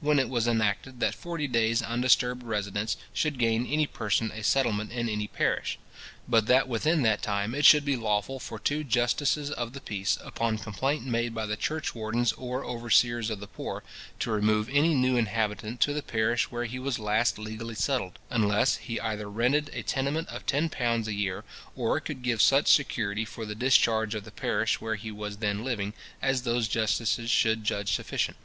[0.00, 4.92] when it was enacted, that forty days undisturbed residence should gain any person a settlement
[4.92, 5.78] in any parish;
[6.28, 10.18] but that within that time it should be lawful for two justices of the peace,
[10.22, 13.82] upon complaint made by the church wardens or overseers of the poor,
[14.18, 18.76] to remove any new inhabitant to the parish where he was last legally settled; unless
[18.76, 21.44] he either rented a tenement of ten pounds a year,
[21.74, 25.64] or could give such security for the discharge of the parish where he was then
[25.64, 28.36] living, as those justices should judge sufficient.